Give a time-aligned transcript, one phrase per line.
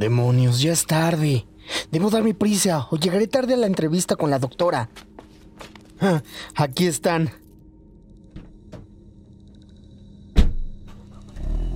[0.00, 1.46] Demonios, ya es tarde.
[1.92, 4.88] Debo darme prisa o llegaré tarde a la entrevista con la doctora.
[6.00, 6.22] Ah,
[6.54, 7.30] aquí están.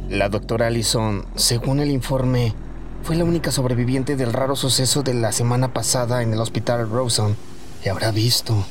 [0.09, 2.55] La doctora Allison, según el informe,
[3.03, 7.37] fue la única sobreviviente del raro suceso de la semana pasada en el hospital Rosen.
[7.85, 8.65] Y habrá visto,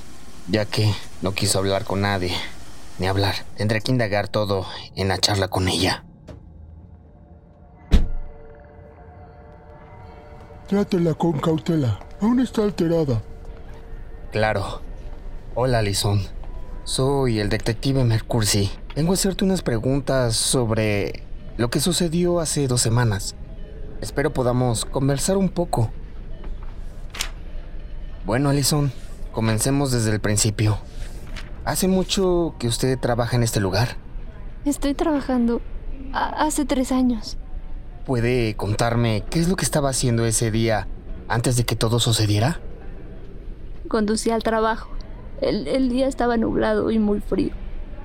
[0.47, 0.91] ya que
[1.21, 2.33] no quiso hablar con nadie.
[2.97, 3.35] Ni hablar.
[3.55, 4.65] Tendré que indagar todo
[4.95, 6.05] en la charla con ella.
[10.67, 11.99] Trátela con cautela.
[12.21, 13.21] Aún está alterada.
[14.31, 14.81] Claro.
[15.55, 16.21] Hola, Alison.
[16.85, 18.71] Soy el detective Mercursi.
[18.95, 21.23] Vengo a hacerte unas preguntas sobre
[21.57, 23.35] lo que sucedió hace dos semanas.
[24.01, 25.91] Espero podamos conversar un poco.
[28.25, 28.91] Bueno, Alison,
[29.33, 30.77] comencemos desde el principio.
[31.65, 33.97] ¿Hace mucho que usted trabaja en este lugar?
[34.65, 35.61] Estoy trabajando
[36.13, 37.37] hace tres años.
[38.05, 40.87] ¿Puede contarme qué es lo que estaba haciendo ese día
[41.29, 42.59] antes de que todo sucediera?
[43.87, 44.89] Conducía al trabajo.
[45.39, 47.51] El, el día estaba nublado y muy frío.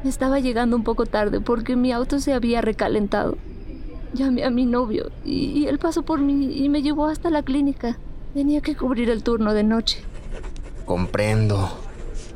[0.05, 3.37] Estaba llegando un poco tarde porque mi auto se había recalentado.
[4.15, 7.99] Llamé a mi novio y, él pasó por mí y me llevó hasta la clínica.
[8.35, 10.03] Tenía que cubrir el turno de noche.
[10.87, 11.69] Comprendo.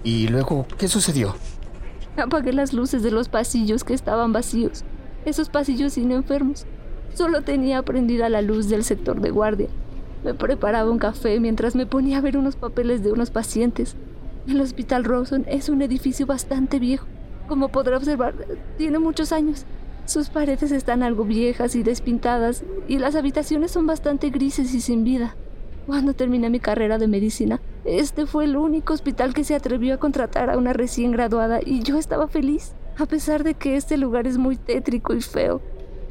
[0.03, 1.37] ¿Y luego qué sucedió?
[2.17, 4.83] Apagué las luces de los pasillos que estaban vacíos.
[5.25, 6.67] Esos pasillos sin enfermos.
[7.15, 9.69] Solo tenía prendida la luz del sector de guardia.
[10.25, 13.97] Me preparaba un café mientras me ponía a ver unos papeles de unos pacientes.
[14.49, 17.07] El Hospital Rawson es un edificio bastante viejo.
[17.49, 18.35] Como podrá observar,
[18.79, 19.67] tiene muchos años.
[20.05, 25.05] Sus paredes están algo viejas y despintadas, y las habitaciones son bastante grises y sin
[25.05, 25.37] vida.
[25.87, 29.99] Cuando terminé mi carrera de medicina, este fue el único hospital que se atrevió a
[29.99, 34.27] contratar a una recién graduada y yo estaba feliz, a pesar de que este lugar
[34.27, 35.61] es muy tétrico y feo.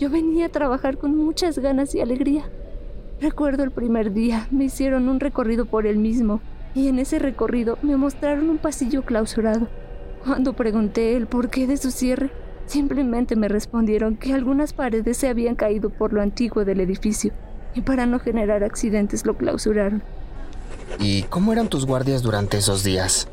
[0.01, 2.49] Yo venía a trabajar con muchas ganas y alegría.
[3.19, 6.41] Recuerdo el primer día, me hicieron un recorrido por el mismo,
[6.73, 9.67] y en ese recorrido me mostraron un pasillo clausurado.
[10.25, 12.31] Cuando pregunté el porqué de su cierre,
[12.65, 17.31] simplemente me respondieron que algunas paredes se habían caído por lo antiguo del edificio
[17.75, 20.01] y para no generar accidentes lo clausuraron.
[20.97, 23.27] ¿Y cómo eran tus guardias durante esos días?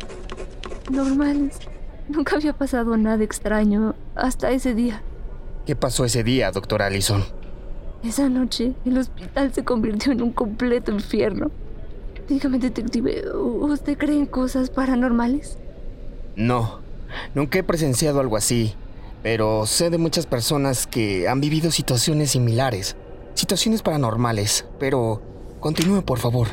[0.91, 1.61] Normales.
[2.11, 5.03] Nunca había pasado nada extraño hasta ese día.
[5.69, 7.23] ¿Qué pasó ese día, doctor Allison?
[8.03, 11.51] Esa noche, el hospital se convirtió en un completo infierno.
[12.27, 15.59] Dígame, detective, ¿usted cree en cosas paranormales?
[16.37, 16.81] No,
[17.35, 18.77] nunca he presenciado algo así,
[19.23, 22.97] pero sé de muchas personas que han vivido situaciones similares,
[23.35, 25.21] situaciones paranormales, pero
[25.61, 26.49] continúe por favor.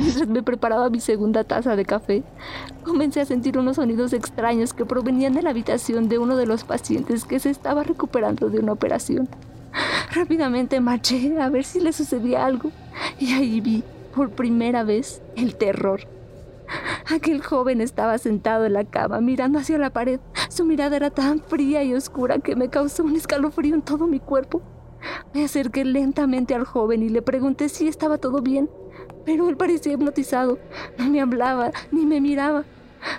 [0.00, 2.22] Mientras me preparaba mi segunda taza de café,
[2.84, 6.64] comencé a sentir unos sonidos extraños que provenían de la habitación de uno de los
[6.64, 9.28] pacientes que se estaba recuperando de una operación.
[10.12, 12.70] Rápidamente marché a ver si le sucedía algo
[13.18, 13.84] y ahí vi,
[14.14, 16.00] por primera vez, el terror.
[17.14, 20.18] Aquel joven estaba sentado en la cama mirando hacia la pared.
[20.48, 24.18] Su mirada era tan fría y oscura que me causó un escalofrío en todo mi
[24.18, 24.62] cuerpo.
[25.34, 28.70] Me acerqué lentamente al joven y le pregunté si estaba todo bien,
[29.24, 30.58] pero él parecía hipnotizado.
[30.98, 32.64] No me hablaba ni me miraba.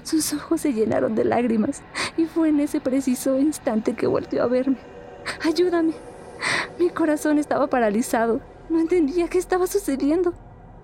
[0.03, 1.81] Sus ojos se llenaron de lágrimas
[2.17, 4.77] y fue en ese preciso instante que volteó a verme.
[5.43, 5.93] Ayúdame.
[6.79, 8.41] Mi corazón estaba paralizado.
[8.69, 10.33] No entendía qué estaba sucediendo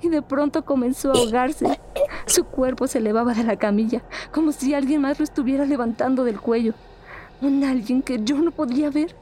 [0.02, 1.80] y de pronto comenzó a ahogarse.
[2.26, 6.40] Su cuerpo se elevaba de la camilla, como si alguien más lo estuviera levantando del
[6.40, 6.74] cuello.
[7.42, 9.16] Un alguien que yo no podía ver.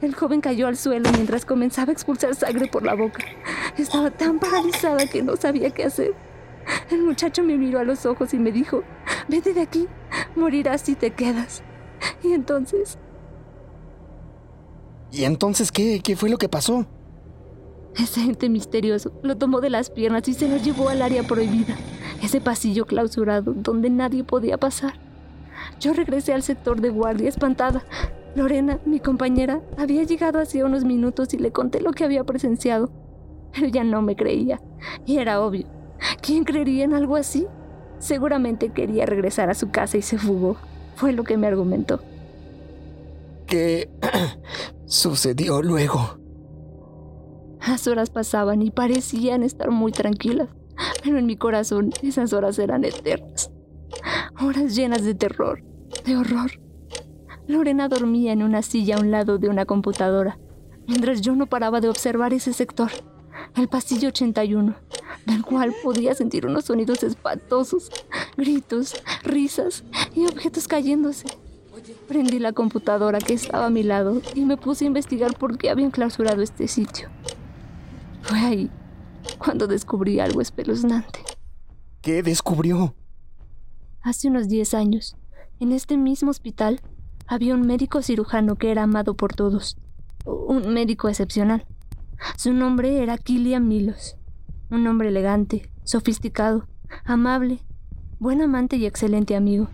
[0.00, 3.24] El joven cayó al suelo mientras comenzaba a expulsar sangre por la boca.
[3.80, 6.14] Estaba tan paralizada que no sabía qué hacer.
[6.90, 8.82] El muchacho me miró a los ojos y me dijo,
[9.26, 9.88] vete de aquí,
[10.36, 11.62] morirás si te quedas.
[12.22, 12.98] Y entonces...
[15.10, 16.00] ¿Y entonces qué?
[16.04, 16.86] ¿Qué fue lo que pasó?
[17.96, 21.74] Ese ente misterioso lo tomó de las piernas y se lo llevó al área prohibida,
[22.22, 24.94] ese pasillo clausurado donde nadie podía pasar.
[25.80, 27.82] Yo regresé al sector de guardia espantada.
[28.36, 32.92] Lorena, mi compañera, había llegado hacía unos minutos y le conté lo que había presenciado.
[33.52, 34.60] Pero ya no me creía.
[35.06, 35.66] Y era obvio.
[36.22, 37.46] ¿Quién creería en algo así?
[37.98, 40.56] Seguramente quería regresar a su casa y se fugó.
[40.96, 42.00] Fue lo que me argumentó.
[43.46, 43.90] ¿Qué
[44.86, 46.18] sucedió luego?
[47.66, 50.48] Las horas pasaban y parecían estar muy tranquilas,
[51.04, 53.50] pero en mi corazón esas horas eran eternas.
[54.40, 55.62] Horas llenas de terror,
[56.06, 56.52] de horror.
[57.46, 60.38] Lorena dormía en una silla a un lado de una computadora,
[60.86, 62.90] mientras yo no paraba de observar ese sector,
[63.56, 64.74] el pasillo 81,
[65.26, 67.90] del cual podía sentir unos sonidos espantosos,
[68.36, 69.84] gritos, risas
[70.14, 71.26] y objetos cayéndose.
[72.08, 75.70] Prendí la computadora que estaba a mi lado y me puse a investigar por qué
[75.70, 77.08] habían clausurado este sitio.
[78.22, 78.70] Fue ahí
[79.38, 81.20] cuando descubrí algo espeluznante.
[82.00, 82.94] ¿Qué descubrió?
[84.02, 85.16] Hace unos 10 años,
[85.58, 86.80] en este mismo hospital,
[87.26, 89.76] había un médico cirujano que era amado por todos.
[90.24, 91.66] Un médico excepcional.
[92.36, 94.16] Su nombre era Killian Milos.
[94.70, 96.66] Un hombre elegante, sofisticado,
[97.04, 97.60] amable,
[98.18, 99.68] buen amante y excelente amigo.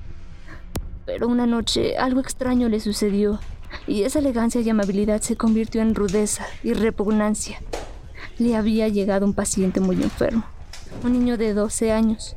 [1.05, 3.39] Pero una noche algo extraño le sucedió,
[3.87, 7.61] y esa elegancia y amabilidad se convirtió en rudeza y repugnancia.
[8.39, 10.45] Le había llegado un paciente muy enfermo,
[11.05, 12.37] un niño de 12 años.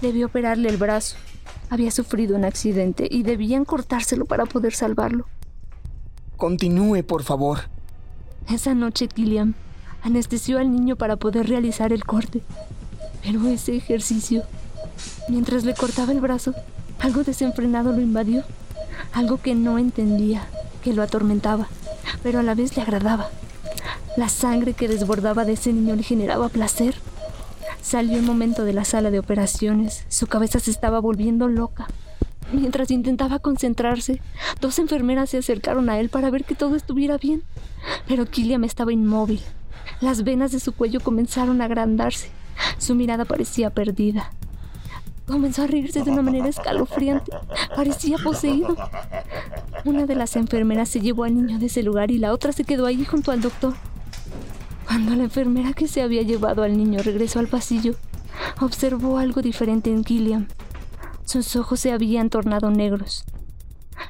[0.00, 1.16] Debió operarle el brazo.
[1.70, 5.26] Había sufrido un accidente y debían cortárselo para poder salvarlo.
[6.36, 7.75] Continúe, por favor.
[8.48, 9.54] Esa noche Killian
[10.02, 12.42] anestesió al niño para poder realizar el corte.
[13.22, 14.44] Pero ese ejercicio,
[15.28, 16.54] mientras le cortaba el brazo,
[17.00, 18.44] algo desenfrenado lo invadió.
[19.12, 20.46] Algo que no entendía,
[20.82, 21.68] que lo atormentaba,
[22.22, 23.30] pero a la vez le agradaba.
[24.16, 26.94] La sangre que desbordaba de ese niño le generaba placer.
[27.82, 30.04] Salió un momento de la sala de operaciones.
[30.08, 31.88] Su cabeza se estaba volviendo loca.
[32.52, 34.20] Mientras intentaba concentrarse,
[34.60, 37.42] dos enfermeras se acercaron a él para ver que todo estuviera bien.
[38.06, 39.40] Pero Killiam estaba inmóvil.
[40.00, 42.30] Las venas de su cuello comenzaron a agrandarse.
[42.78, 44.30] Su mirada parecía perdida.
[45.26, 47.32] Comenzó a reírse de una manera escalofriante.
[47.74, 48.76] Parecía poseído.
[49.84, 52.64] Una de las enfermeras se llevó al niño de ese lugar y la otra se
[52.64, 53.74] quedó ahí junto al doctor.
[54.86, 57.96] Cuando la enfermera que se había llevado al niño regresó al pasillo,
[58.60, 60.48] observó algo diferente en Killian.
[61.24, 63.24] Sus ojos se habían tornado negros.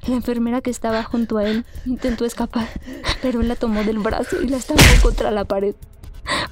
[0.06, 2.69] La enfermera que estaba junto a él intentó escapar,
[3.23, 5.75] pero él la tomó del brazo y la estampó contra la pared,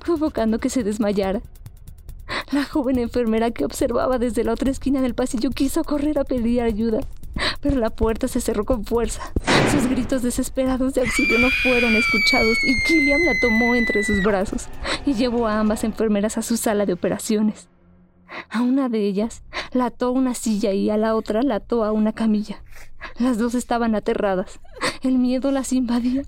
[0.04, 1.40] provocando que se desmayara.
[2.50, 6.62] La joven enfermera que observaba desde la otra esquina del pasillo quiso correr a pedir
[6.62, 7.00] ayuda,
[7.60, 9.22] pero la puerta se cerró con fuerza.
[9.70, 14.66] Sus gritos desesperados de auxilio no fueron escuchados y Killian la tomó entre sus brazos
[15.06, 17.68] y llevó a ambas enfermeras a su sala de operaciones.
[18.50, 19.42] A una de ellas
[19.72, 22.62] la ató a una silla y a la otra la ató a una camilla.
[23.18, 24.60] Las dos estaban aterradas.
[25.02, 26.22] El miedo las invadía.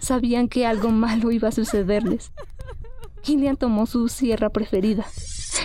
[0.00, 2.32] Sabían que algo malo iba a sucederles.
[3.22, 5.04] Killian tomó su sierra preferida,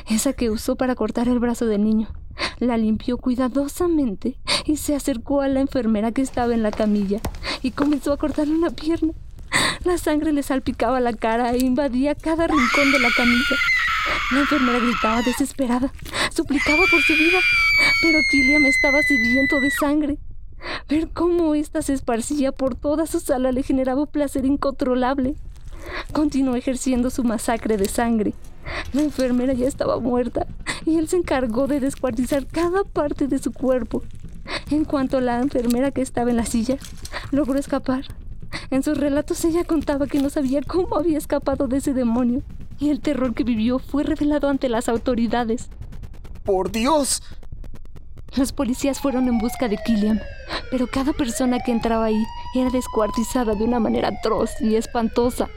[0.10, 2.08] esa que usó para cortar el brazo del niño.
[2.58, 7.22] La limpió cuidadosamente y se acercó a la enfermera que estaba en la camilla
[7.62, 9.14] y comenzó a cortarle una pierna.
[9.84, 13.56] La sangre le salpicaba la cara e invadía cada rincón de la camilla.
[14.32, 15.92] La enfermera gritaba desesperada,
[16.34, 17.40] suplicaba por su vida,
[18.02, 20.18] pero Killian estaba sediento de sangre.
[20.88, 25.36] Ver cómo ésta se esparcía por toda su sala le generaba placer incontrolable.
[26.14, 28.34] Continuó ejerciendo su masacre de sangre.
[28.94, 30.46] La enfermera ya estaba muerta
[30.86, 34.04] y él se encargó de descuartizar cada parte de su cuerpo.
[34.70, 36.78] En cuanto la enfermera que estaba en la silla
[37.32, 38.06] logró escapar,
[38.70, 42.44] en sus relatos ella contaba que no sabía cómo había escapado de ese demonio
[42.82, 45.70] y el terror que vivió fue revelado ante las autoridades.
[46.44, 47.22] ¡Por Dios!
[48.36, 50.20] Los policías fueron en busca de Killian,
[50.72, 52.26] pero cada persona que entraba ahí
[52.56, 55.48] era descuartizada de una manera atroz y espantosa.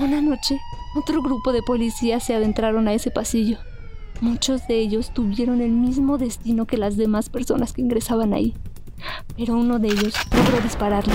[0.00, 0.58] Una noche,
[0.96, 3.58] otro grupo de policías se adentraron a ese pasillo.
[4.20, 8.54] Muchos de ellos tuvieron el mismo destino que las demás personas que ingresaban ahí,
[9.36, 11.14] pero uno de ellos logró dispararle.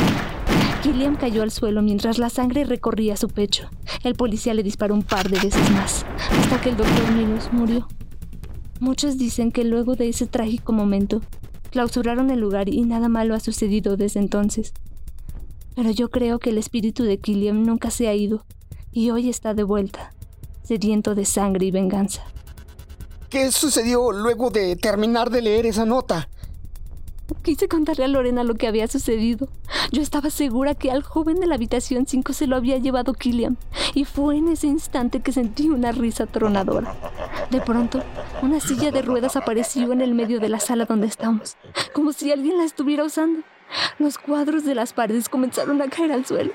[0.84, 3.70] Killian cayó al suelo mientras la sangre recorría su pecho.
[4.04, 7.88] El policía le disparó un par de veces más, hasta que el doctor Milos murió.
[8.82, 11.22] Muchos dicen que luego de ese trágico momento,
[11.72, 14.74] clausuraron el lugar y nada malo ha sucedido desde entonces.
[15.74, 18.46] Pero yo creo que el espíritu de Killian nunca se ha ido
[18.92, 20.14] y hoy está de vuelta,
[20.64, 22.26] sediento de sangre y venganza.
[23.30, 26.28] ¿Qué sucedió luego de terminar de leer esa nota?
[27.42, 29.48] Quise contarle a Lorena lo que había sucedido.
[29.92, 33.58] Yo estaba segura que al joven de la habitación 5 se lo había llevado Killian,
[33.94, 36.96] y fue en ese instante que sentí una risa tronadora.
[37.52, 38.02] De pronto,
[38.42, 41.58] una silla de ruedas apareció en el medio de la sala donde estamos,
[41.94, 43.42] como si alguien la estuviera usando.
[44.00, 46.52] Los cuadros de las paredes comenzaron a caer al suelo.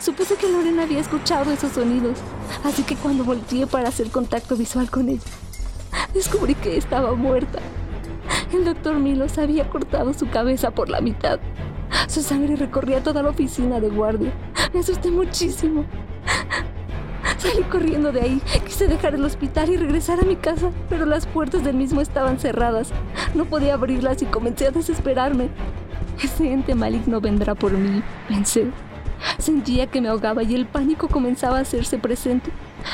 [0.00, 2.18] Supuse que Lorena había escuchado esos sonidos,
[2.64, 5.22] así que cuando volteé para hacer contacto visual con ella,
[6.12, 7.60] descubrí que estaba muerta.
[8.52, 11.38] El doctor Milos había cortado su cabeza por la mitad.
[12.08, 14.32] Su sangre recorría toda la oficina de guardia.
[14.72, 15.84] Me asusté muchísimo.
[17.36, 18.42] Salí corriendo de ahí.
[18.64, 22.38] Quise dejar el hospital y regresar a mi casa, pero las puertas del mismo estaban
[22.38, 22.92] cerradas.
[23.34, 25.50] No podía abrirlas y comencé a desesperarme.
[26.22, 28.70] Ese ente maligno vendrá por mí, pensé.
[29.38, 32.50] Sentía que me ahogaba y el pánico comenzaba a hacerse presente.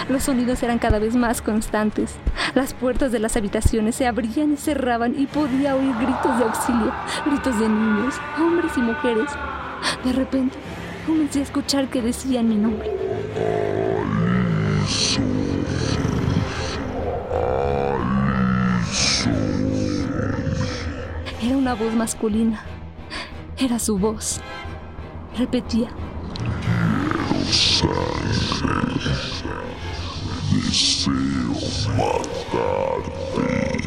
[0.08, 2.14] Los sonidos eran cada vez más constantes.
[2.54, 6.92] Las puertas de las habitaciones se abrían y cerraban y podía oír gritos de auxilio,
[7.26, 9.30] gritos de niños, hombres y mujeres.
[10.04, 10.56] De repente,
[11.06, 12.90] comencé a escuchar que decían mi nombre.
[21.42, 22.62] Era una voz masculina.
[23.58, 24.40] Era su voz.
[25.36, 25.88] Repetía.
[29.04, 29.52] Deseo
[31.94, 33.84] matarte.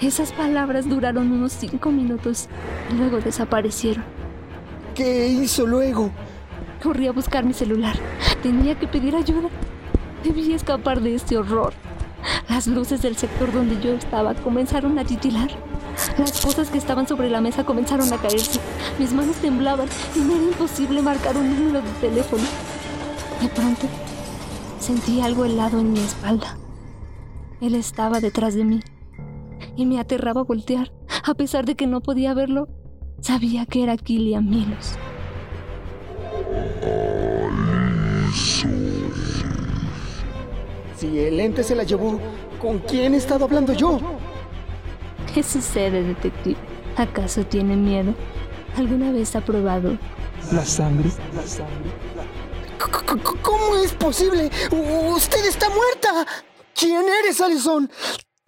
[0.00, 2.48] Esas palabras duraron unos cinco minutos
[2.90, 4.02] y luego desaparecieron.
[4.94, 6.10] ¿Qué hizo luego?
[6.82, 7.98] Corrí a buscar mi celular.
[8.42, 9.50] Tenía que pedir ayuda.
[10.22, 11.74] Debía escapar de este horror.
[12.48, 15.50] Las luces del sector donde yo estaba comenzaron a titilar.
[16.16, 18.58] Las cosas que estaban sobre la mesa comenzaron a caerse.
[18.98, 22.44] Mis manos temblaban y me era imposible marcar un número de teléfono.
[23.42, 23.88] De pronto,
[24.84, 26.58] sentí algo helado en mi espalda.
[27.62, 28.80] Él estaba detrás de mí
[29.76, 30.92] y me aterraba voltear.
[31.24, 32.68] A pesar de que no podía verlo,
[33.22, 34.96] sabía que era Killian Milos.
[40.98, 42.20] Si el ente se la llevó,
[42.60, 43.98] ¿con quién he estado hablando yo?
[45.32, 46.56] ¿Qué sucede, detective?
[46.98, 48.12] ¿Acaso tiene miedo?
[48.76, 49.96] ¿Alguna vez ha probado?
[50.52, 51.90] La sangre, la sangre.
[53.42, 54.50] ¿Cómo es posible?
[54.70, 56.26] ¡Usted está muerta!
[56.74, 57.90] ¿Quién eres, Allison?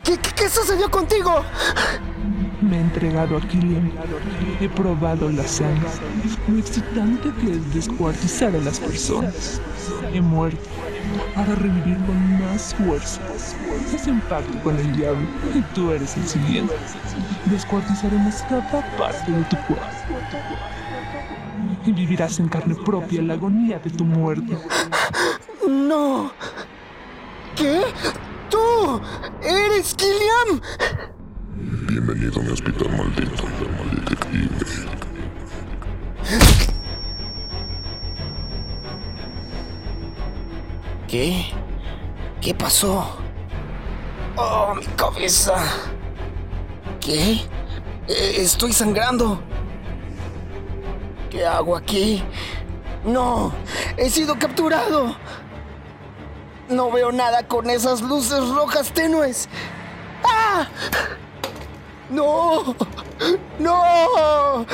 [0.03, 1.43] ¿Qué, qué, qué sucedió contigo?
[2.61, 3.93] Me he entregado a Killian.
[4.61, 5.89] He probado la sangre.
[6.49, 9.61] Lo excitante que es descuartizar a las personas.
[10.13, 10.69] He muerto
[11.35, 13.21] para revivir con más fuerza.
[13.95, 16.75] Haz un pacto con el diablo y tú eres el siguiente.
[17.47, 19.87] Descuartizaremos cada parte de tu cuerpo.
[21.87, 24.59] Y vivirás en carne propia la agonía de tu muerte.
[25.69, 26.33] No.
[27.55, 27.83] ¿Qué?
[28.51, 29.01] ¡Tú!
[29.41, 30.61] ¡Eres Killian!
[31.87, 33.45] Bienvenido a mi hospital maldito,
[33.95, 34.49] detective.
[41.07, 41.47] ¿Qué?
[42.41, 43.17] ¿Qué pasó?
[44.37, 45.55] ¡Oh, mi cabeza!
[47.01, 47.35] ¿Qué?
[48.09, 49.41] Eh, Estoy sangrando.
[51.37, 52.25] ¿Qué hago aquí?
[53.05, 53.53] ¡No!
[53.99, 55.15] ¡He sido capturado!
[56.71, 59.47] No veo nada con esas luces rojas tenues.
[60.25, 60.67] ¡Ah!
[62.09, 62.75] ¡No!
[63.59, 64.65] ¡No!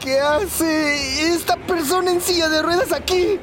[0.00, 3.38] ¿Qué hace esta persona en silla de ruedas aquí?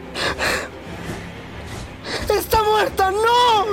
[2.30, 3.12] ¡Está muerta!
[3.12, 3.66] ¡No!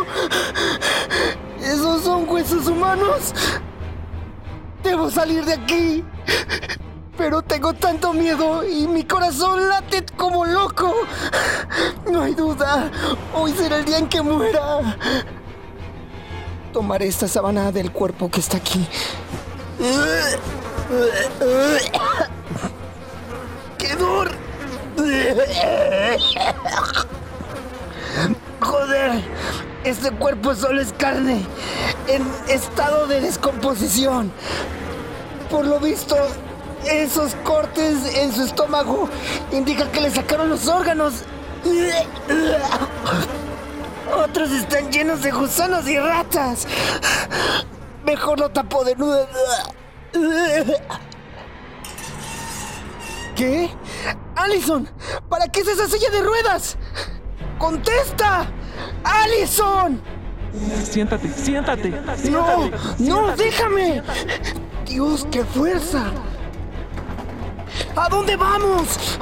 [1.60, 3.34] ¿Esos son huesos humanos?
[4.84, 6.04] Debo salir de aquí.
[7.20, 10.94] Pero tengo tanto miedo y mi corazón late como loco.
[12.10, 12.90] No hay duda.
[13.34, 14.96] Hoy será el día en que muera.
[16.72, 18.88] Tomaré esta sábana del cuerpo que está aquí.
[23.76, 24.30] ¡Qué dor!
[28.60, 29.22] Joder,
[29.84, 31.44] este cuerpo solo es carne,
[32.08, 34.32] en estado de descomposición.
[35.50, 36.16] Por lo visto,
[36.86, 39.08] esos cortes en su estómago
[39.52, 41.24] indican que le sacaron los órganos.
[44.24, 46.66] Otros están llenos de gusanos y ratas.
[48.04, 49.28] Mejor lo tapo de nuevo.
[53.36, 53.70] ¿Qué?
[54.36, 54.88] ¡Allison!
[55.28, 56.76] ¿Para qué es esa silla de ruedas?
[57.58, 58.46] ¡Contesta!
[59.04, 60.00] ¡Allison!
[60.84, 61.90] Siéntate, siéntate.
[61.90, 62.16] ¡No!
[62.16, 63.16] siéntate, ¡No!
[63.36, 63.44] siéntate.
[63.44, 64.02] ¡Déjame!
[64.86, 66.10] ¡Dios, qué fuerza!
[67.96, 69.18] ¿A dónde vamos?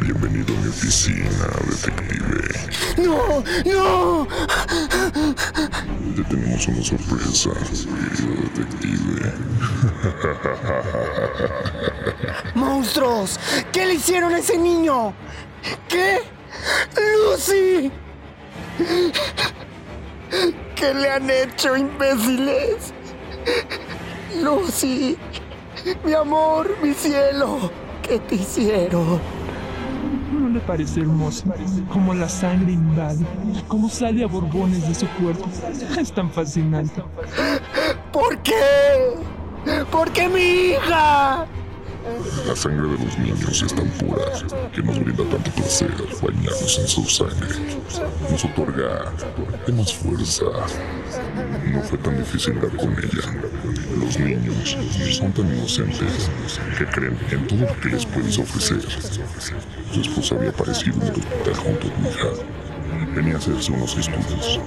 [0.00, 2.48] Bienvenido a mi oficina, detective.
[2.96, 3.44] ¡No!
[3.64, 4.26] ¡No!
[6.16, 9.32] Te tenemos una sorpresa, querido detective.
[12.54, 13.38] ¡Monstruos!
[13.72, 15.12] ¿Qué le hicieron a ese niño?
[15.88, 16.20] ¿Qué?
[16.96, 17.92] ¡Lucy!
[20.74, 22.92] ¿Qué le han hecho, imbéciles?
[24.42, 25.18] Lucy,
[26.04, 27.70] mi amor, mi cielo,
[28.02, 29.20] ¿qué te hicieron?
[30.32, 31.44] ¿No le parece hermoso?
[31.92, 33.24] Como la sangre invade,
[33.68, 35.48] como sale a borbones de su cuerpo.
[35.98, 37.02] Es tan fascinante.
[38.12, 39.14] ¿Por qué?
[39.90, 41.46] ¿Por qué mi hija?
[42.46, 44.24] La sangre de los niños es tan pura
[44.74, 47.48] que nos brinda tanto placer bañarnos en su sangre.
[48.30, 49.10] Nos otorga
[49.72, 50.44] más fuerza.
[51.72, 53.42] No fue tan difícil dar con ella.
[53.98, 54.76] Los niños
[55.12, 56.30] son tan inocentes
[56.76, 58.82] que creen en todo lo que les puedes ofrecer.
[59.92, 62.28] Su esposa había aparecido en el hospital junto a tu hija.
[63.14, 64.60] Venía a hacerse unos estudios.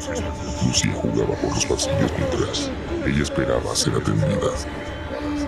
[0.65, 2.72] Lucía jugaba por los pasillos mientras
[3.06, 4.51] ella esperaba ser atendida.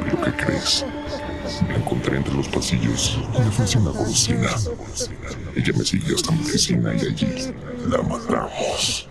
[0.03, 0.85] ¿Pero qué crees?
[1.67, 4.49] La encontré entre los pasillos y me ofrecí una golosina.
[5.55, 7.53] Ella me siguió hasta mi oficina y allí
[7.87, 9.09] la matamos.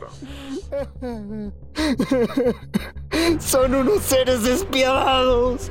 [3.41, 5.71] Son unos seres despiadados.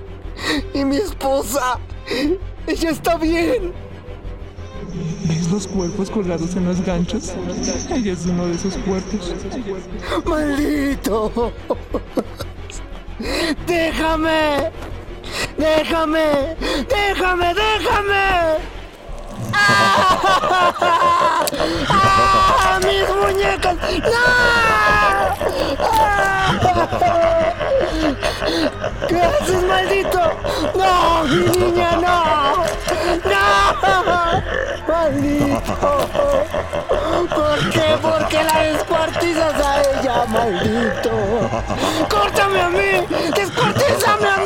[0.74, 1.80] Y mi esposa,
[2.68, 3.74] ella está bien.
[5.26, 7.34] ¿Ves los cuerpos colgados en los ganchos?
[7.90, 9.34] Ella es uno de esos cuerpos.
[10.26, 11.52] ¡Maldito!
[13.66, 14.72] ¡Déjame!
[15.58, 16.56] ¡Déjame!
[16.88, 17.54] ¡Déjame!
[17.54, 18.58] ¡Déjame!
[19.54, 21.46] ¡Ah!
[21.90, 22.80] ¡Ah!
[22.86, 23.76] ¡Mis muñecas!
[23.76, 24.26] ¡No!
[25.80, 26.18] ¡Ah!
[29.08, 30.22] ¿Qué haces, maldito?
[30.76, 32.64] ¡No, mi niña, no!
[33.26, 33.44] ¡No!
[34.88, 36.08] ¡Maldito!
[37.36, 37.98] ¿Por qué?
[38.00, 41.12] ¿Por qué la descuartizas a ella, maldito?
[42.10, 43.08] ¡Córtame a mí!
[43.36, 44.37] ¡Descuartízame a!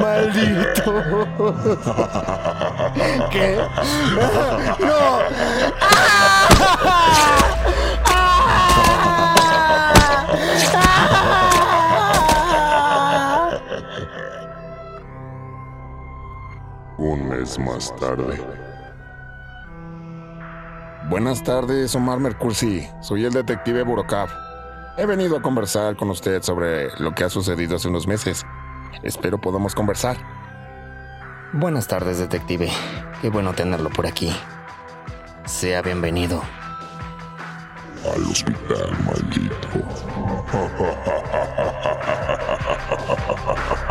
[0.00, 0.92] ¡Maldito!
[3.30, 3.58] ¿Qué?
[4.80, 5.18] ¡No!
[16.98, 18.63] Un mes más tarde.
[21.14, 22.88] Buenas tardes, Omar Mercursi.
[23.00, 24.28] Soy el detective Burokab.
[24.96, 28.44] He venido a conversar con usted sobre lo que ha sucedido hace unos meses.
[29.04, 30.16] Espero podamos conversar.
[31.52, 32.68] Buenas tardes, detective.
[33.22, 34.34] Qué bueno tenerlo por aquí.
[35.44, 36.42] Sea bienvenido.
[38.12, 39.68] Al hospital, maldito.